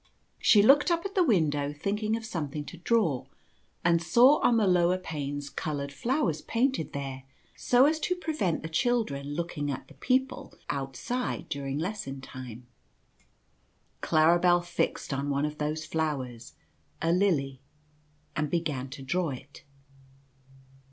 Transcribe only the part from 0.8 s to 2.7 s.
up at the window thinking of something